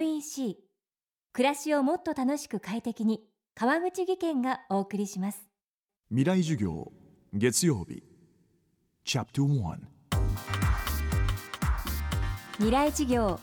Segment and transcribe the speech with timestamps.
[0.00, 0.56] NEC
[1.32, 3.20] 暮らしをもっと楽しく快適に
[3.56, 5.48] 川口義賢がお送りします。
[6.10, 6.92] 未来授業
[7.32, 8.04] 月曜日。
[9.04, 9.76] チャプト1
[12.58, 13.40] 未来授業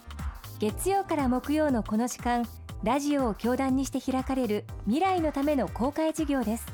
[0.60, 2.46] 月曜から木曜のこの時間
[2.84, 6.66] ラジオを教壇にして開かれる未来のための公開授業です。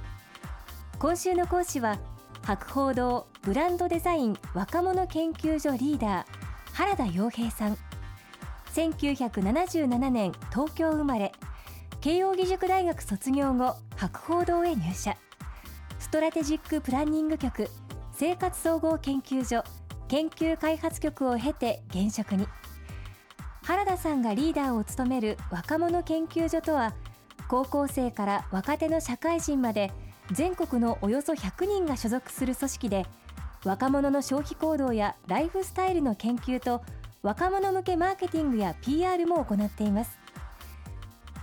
[0.99, 1.97] 今週の講師は
[2.43, 7.77] 博報堂ブランドデザイン若者研究所リーダー原田洋平さん
[8.73, 11.31] 1977年東京生まれ。
[11.99, 15.15] 慶應義塾大学卒業後博報堂へ入社。
[15.99, 17.69] ストラテジックプランニング局
[18.13, 19.63] 生活総合研究所
[20.07, 22.47] 研究開発局を経て現職に。
[23.63, 26.93] 原田さんがリーダーを務める若者研究所とは
[27.47, 29.91] 高校生から若手の社会人まで
[30.31, 33.05] 全国のおよそ100人が所属する組織で
[33.63, 36.81] 若者の消費行動やライフスタイルの研究と
[37.23, 40.17] 若者向けマーケティングや PR も行っています。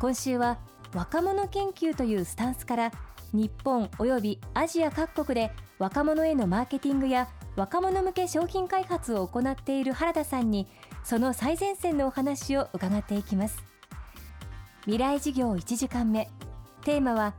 [0.00, 0.58] 今週は
[0.92, 2.92] 若者研究というスタンスから
[3.32, 10.66] 日本およびアジア各国で若者へのマーケティングや若者向け商品開発を行っている原田さんに
[11.04, 13.62] その最前線のお話を伺っていきます。
[14.82, 16.28] 未来事業1時間目。
[16.82, 17.34] テーマは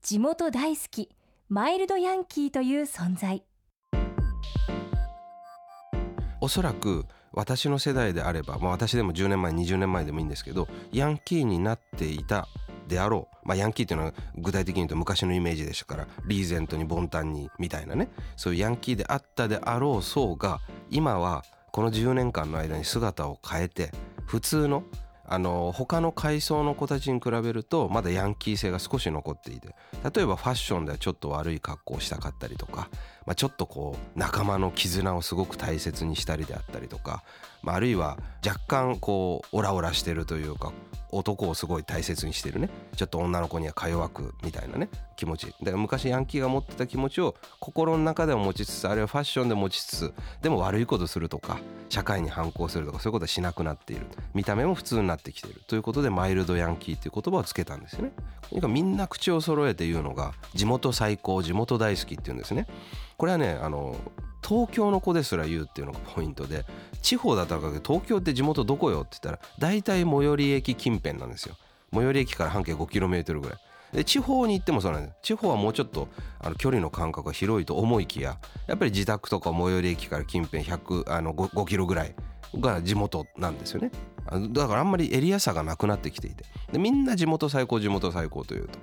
[0.00, 1.10] 地元大好き
[1.50, 3.44] マイルドヤンキーという存在。
[6.40, 12.48] おそらく私の世代であれば、まあ、私でも10年前20年前でもいいんですけどヤンキーになっていた
[12.88, 23.90] であろう、まあ、ヤンキーっていうのは具体的に言うと昔のイメージでしたからリーゼントにボンタンにみたいなねそういうヤンキーであったであろう層が今はこの10年間の間に姿を変えて
[24.26, 24.84] 普通の
[25.26, 29.74] あの他の階層の子たちに比べるとまだヤンキー性が少し残っていて
[30.14, 32.90] 例えばファッションではちょっと悪い格好をしたかったりとか、
[33.26, 37.22] まあ、ちょっとこう仲間の絆をすごく大切にしたりであったりとか、
[37.62, 40.72] まあ、あるいは若干こうオラオラしてるというか
[41.10, 42.68] 男をすごい大切にしてるね。
[42.96, 45.46] ちょっと女の子にはか弱くみたいなね気持ち。
[45.46, 54.06] だから昔ヤンキーが持ってた気持ちを心の中では持ちつつあるいはファッションで持ちつつでも悪いことするとか社会に反抗するとかそういうことはしなくなっている。
[54.34, 55.62] 見た目も普通になってきている。
[55.68, 58.12] ということでマイルドヤンキーという言葉をつけたんですよね。
[58.68, 62.66] みんな口を揃えて言うのが地元最高地元大好きっていうんですね。
[63.16, 63.96] これはねあの
[64.46, 66.66] 東京の子ですら言うっていうのがポイントで
[67.00, 71.56] 地方だったら東京って地元どこよって言ったら大体最寄り駅近辺なんですよ。
[71.92, 73.58] 最寄り駅から半径 5km ぐらい。
[73.92, 75.14] で地方に行ってもそうなんです。
[75.22, 76.08] 地方はもうちょっと
[76.40, 82.14] あの距離の間隔が広いと思いきややっぱり自宅とか最寄り駅から近辺100あの 5, 5キロぐらい
[82.58, 83.90] が地元なんですよね。
[84.50, 86.44] だからあんまりエリア差がなくなってきていて。
[86.72, 88.78] でみんな地元最高地元最高というと。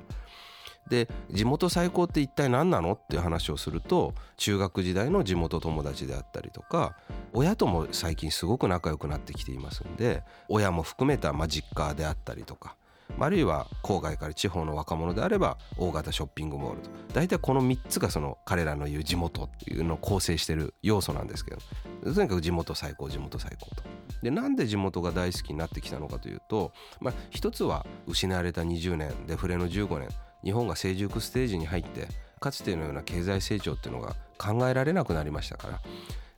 [0.90, 6.96] で地元最高って一体何なのっていう話をすると中学時代の地元友達であったりとか
[7.34, 12.76] 親とも最近すごく仲良くなってきていますんで親も含めたま実家であったりとか
[13.20, 23.84] あるいは郊外から地方の若者であれば大型ショッピングモールと大体この3つがその彼らの言う地元っていうのを構成してる要素なんですけどとにかく地元最高地元最高と。
[24.22, 30.10] でなんで地元が大好きになってきたのかというと、まあ、一つは失われた20年デフレの15年
[30.44, 32.08] 日本が成熟ステージに入って
[32.40, 35.80] かつてのような経済成長っていうのが考えられなくなりましたから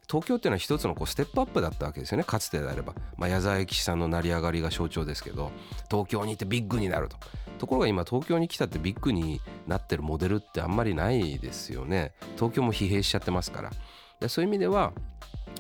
[0.08, 2.24] 東京っていうのは一つのこうステップアップだったわけですよね。
[2.24, 5.52] かつてであれば、まあ、矢沢永吉さんの成り上がりが象徴ですけど
[5.90, 7.18] 東京に行ってビッグになると。
[7.60, 12.12] ところが今東京に来たってビッグになってるモデルってあんまりないですよね。
[12.36, 13.72] 東京も疲弊しちゃってますから。
[14.20, 14.92] でそういう意味では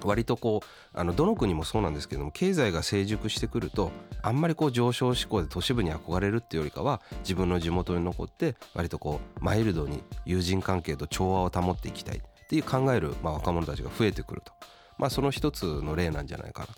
[0.08, 3.91] 割とこうあのどの国もそうなんですけども経済が成熟してくると
[4.22, 14.53] あんまりこう上昇志向で都市部に憧れるっていうよりかは自分の地元に残って割とこうマイルドに友人関係と調和を保っていきたいっていう考える、まあ、若者たちが増えてくると、
[14.97, 16.74] まあ、その一つの例なんじゃないかなと。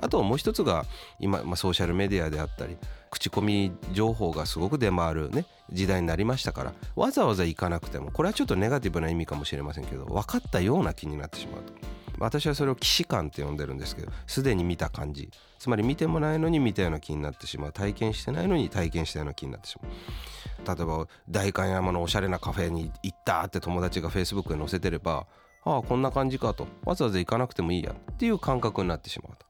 [0.00, 0.86] あともう一つが
[1.18, 2.76] 今、まあ、ソーシャルメディアであったり
[3.10, 11.72] 口コミ情報がすごく出回るね時代になりましたからわざわざ行かなくてもこれはちょっとネガティブな意味かもしれませんけど分かったような気になってしまうと。
[12.18, 25.26] 私はそれを既視感って呼んでるんですけどすでに見た感じつまり見てもないのに見たような気になってしまう体験してないのに体験したような気になってしまう例えば代官山のおしゃれなカフェに行ったって友達がフェイスブックに載せてれば
[25.64, 29.46] ああこんな感じかとわざわざ行かなくてもいいやっていう感覚になってしまうと。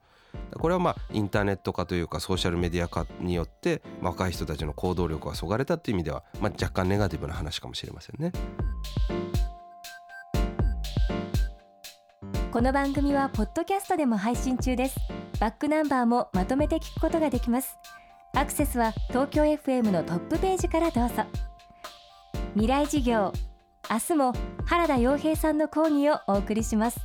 [0.59, 8.31] これはまあインターネット化というかソーシャルメディア化によって若い人たちの行動力がそがれたっていう意味では、まあ、若干ネガティブな話かもしれませんね。
[12.55, 14.95] この番組はポッドキャストでも配信中です。
[15.41, 17.75] バックナンバーもまとめて聞くことができます。
[18.33, 21.25] アクセスは東京 FM のトップページからどうぞ。
[22.53, 23.33] 未来事業
[23.91, 27.01] 明日も原田洋平さんの講義をお送りします。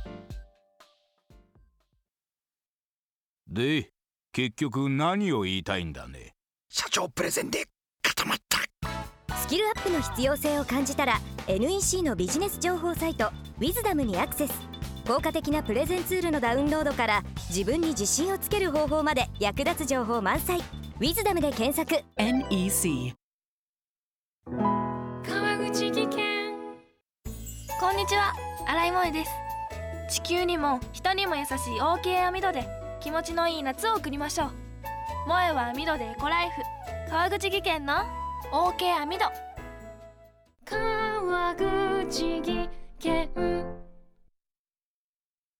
[3.45, 3.91] で
[4.31, 6.33] 結局何を言いたいんだね？
[6.69, 7.65] 社長プレゼンで
[8.01, 9.35] 固まった。
[9.35, 13.25] スキルアップの必要性を感じたら NEC のビジネス情報サイト
[13.59, 14.70] 「ウィズダムにアクセス
[15.07, 20.59] 効果的なプレゼンツールのダウンロードから自分に自信をつける方法まで役立つ情報満載
[20.99, 22.03] 「ウィズダムで検索。
[22.17, 23.15] NEC
[24.45, 26.51] 川口技研。
[27.79, 28.33] こんにちは。
[28.67, 29.31] 新井萌です。
[30.09, 32.67] 地球にも人にも優しい OK 網戸で
[32.99, 34.49] 気持ちのいい夏を送りましょう。
[35.25, 36.61] 萌えは網戸でエコライフ。
[37.09, 37.95] 川口技研の
[38.51, 39.25] OK 網戸。
[40.65, 42.69] 川口技
[42.99, 43.81] 研